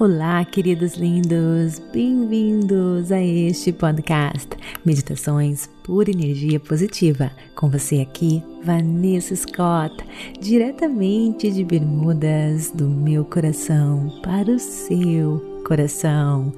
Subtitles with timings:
[0.00, 4.48] Olá, queridos lindos, bem-vindos a este podcast
[4.84, 7.32] Meditações por Energia Positiva.
[7.56, 9.96] Com você aqui, Vanessa Scott,
[10.40, 16.52] diretamente de Bermudas, do meu coração para o seu coração,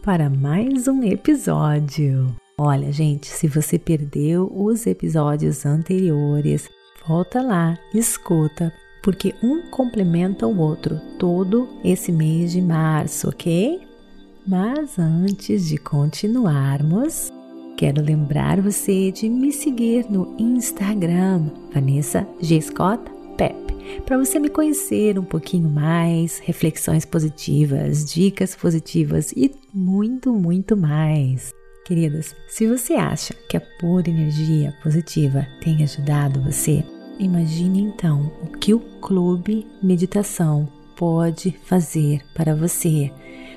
[0.00, 2.32] para mais um episódio.
[2.56, 6.70] Olha, gente, se você perdeu os episódios anteriores,
[7.04, 8.72] volta lá, escuta
[9.04, 13.82] porque um complementa o outro todo esse mês de março, ok?
[14.46, 17.30] Mas antes de continuarmos,
[17.76, 22.58] quero lembrar você de me seguir no Instagram, Vanessa G.
[22.62, 23.02] Scott
[23.36, 23.54] Pep,
[24.06, 31.52] para você me conhecer um pouquinho mais, reflexões positivas, dicas positivas e muito, muito mais.
[31.84, 36.82] Queridas, se você acha que a pura energia positiva tem ajudado você,
[37.18, 43.12] Imagine então o que o Clube Meditação pode fazer para você,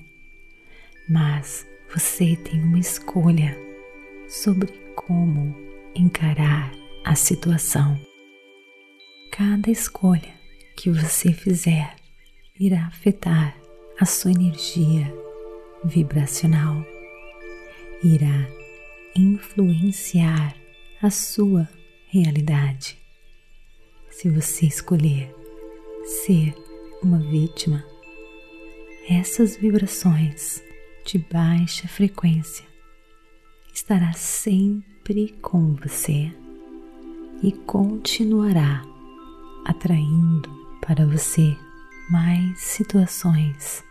[1.09, 3.57] mas você tem uma escolha
[4.27, 5.55] sobre como
[5.95, 6.71] encarar
[7.03, 7.99] a situação.
[9.31, 10.42] Cada escolha
[10.75, 11.95] que você fizer
[12.59, 13.57] irá afetar
[13.99, 15.13] a sua energia
[15.83, 16.85] vibracional,
[18.03, 18.47] irá
[19.15, 20.55] influenciar
[21.01, 21.67] a sua
[22.07, 22.97] realidade.
[24.09, 25.33] Se você escolher
[26.05, 26.53] ser
[27.01, 27.83] uma vítima,
[29.09, 30.63] essas vibrações
[31.05, 32.65] de baixa frequência
[33.73, 36.31] estará sempre com você
[37.41, 38.81] e continuará
[39.65, 41.57] atraindo para você
[42.09, 43.83] mais situações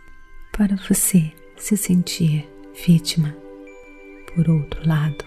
[0.51, 2.47] para você se sentir
[2.85, 3.35] vítima.
[4.33, 5.25] Por outro lado,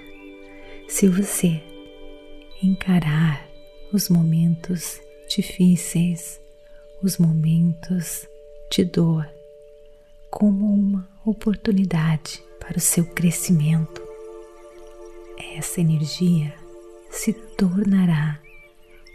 [0.89, 1.61] se você
[2.63, 3.45] encarar
[3.93, 6.41] os momentos difíceis,
[7.03, 8.27] os momentos
[8.71, 9.29] de dor,
[10.31, 14.01] como uma oportunidade para o seu crescimento,
[15.57, 16.55] essa energia
[17.11, 18.41] se tornará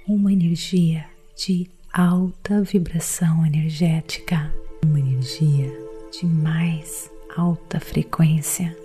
[0.08, 4.54] uma energia de alta vibração energética,
[4.86, 5.72] uma energia
[6.12, 8.78] de mais alta frequência,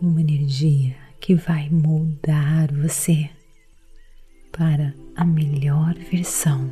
[0.00, 3.30] uma energia que vai moldar você
[4.52, 6.70] para a melhor versão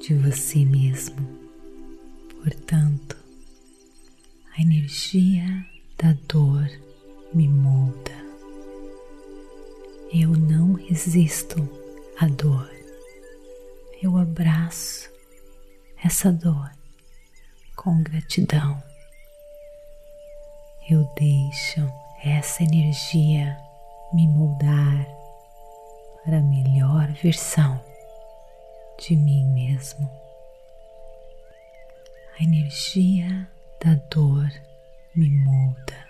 [0.00, 1.26] de você mesmo.
[2.42, 3.16] Portanto,
[4.56, 5.64] a energia
[5.98, 6.68] da dor
[7.32, 8.26] me molda
[10.12, 11.68] eu não resisto
[12.18, 12.75] à dor.
[14.06, 15.10] Eu abraço
[16.00, 16.70] essa dor
[17.74, 18.80] com gratidão.
[20.88, 21.80] Eu deixo
[22.22, 23.58] essa energia
[24.12, 25.04] me moldar
[26.24, 27.82] para a melhor versão
[28.96, 30.08] de mim mesmo.
[32.38, 33.50] A energia
[33.84, 34.48] da dor
[35.16, 36.06] me molda.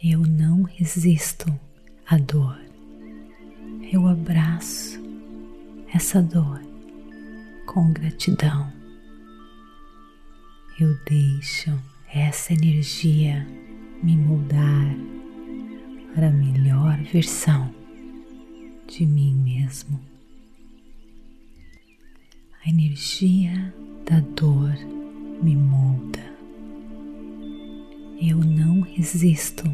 [0.00, 1.52] Eu não resisto
[2.06, 2.56] a dor.
[3.92, 5.03] Eu abraço
[5.94, 6.60] essa dor
[7.66, 8.72] com gratidão.
[10.78, 11.70] Eu deixo
[12.12, 13.46] essa energia
[14.02, 14.96] me moldar
[16.14, 17.72] para a melhor versão
[18.88, 20.00] de mim mesmo.
[22.64, 23.74] A energia
[24.04, 24.74] da dor
[25.42, 26.34] me molda.
[28.20, 29.64] Eu não resisto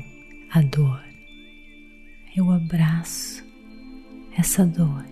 [0.50, 1.10] à dor
[2.36, 3.44] eu abraço
[4.36, 5.04] essa dor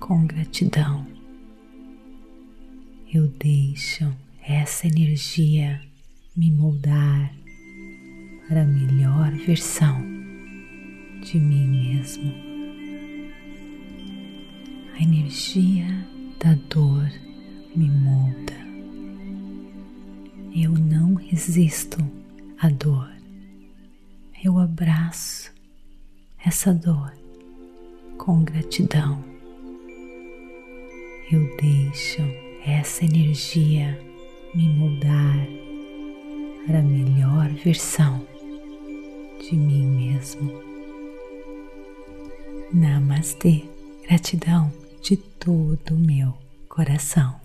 [0.00, 1.06] com gratidão.
[3.12, 4.10] Eu deixo
[4.42, 5.80] essa energia
[6.34, 7.32] me moldar
[8.48, 10.00] para a melhor versão
[11.22, 12.32] de mim mesmo.
[14.94, 15.86] A energia
[16.42, 17.08] da dor
[17.76, 18.58] me molda.
[20.56, 21.98] Eu não resisto
[22.58, 23.08] à dor.
[24.42, 25.52] Eu abraço
[26.44, 27.12] essa dor
[28.16, 29.29] com gratidão.
[31.32, 32.22] Eu deixo
[32.66, 33.96] essa energia
[34.52, 35.46] me moldar
[36.66, 38.26] para a melhor versão
[39.38, 40.60] de mim mesmo.
[42.72, 43.62] Namastê,
[44.08, 46.34] gratidão de todo o meu
[46.68, 47.39] coração.